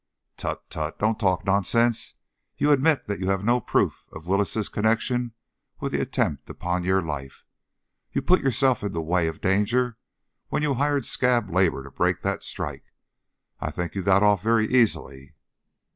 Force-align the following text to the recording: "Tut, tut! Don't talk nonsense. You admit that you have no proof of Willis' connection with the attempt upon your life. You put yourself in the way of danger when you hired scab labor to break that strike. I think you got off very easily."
"Tut, 0.35 0.67
tut! 0.71 0.97
Don't 0.97 1.19
talk 1.19 1.45
nonsense. 1.45 2.15
You 2.57 2.71
admit 2.71 3.05
that 3.05 3.19
you 3.19 3.27
have 3.29 3.43
no 3.43 3.61
proof 3.61 4.07
of 4.11 4.25
Willis' 4.25 4.67
connection 4.67 5.35
with 5.79 5.91
the 5.91 6.01
attempt 6.01 6.49
upon 6.49 6.83
your 6.83 7.03
life. 7.03 7.45
You 8.11 8.23
put 8.23 8.41
yourself 8.41 8.83
in 8.83 8.93
the 8.93 8.99
way 9.03 9.27
of 9.27 9.41
danger 9.41 9.99
when 10.49 10.63
you 10.63 10.73
hired 10.73 11.05
scab 11.05 11.51
labor 11.51 11.83
to 11.83 11.91
break 11.91 12.23
that 12.23 12.41
strike. 12.41 12.85
I 13.59 13.69
think 13.69 13.93
you 13.93 14.01
got 14.01 14.23
off 14.23 14.41
very 14.41 14.65
easily." 14.73 15.35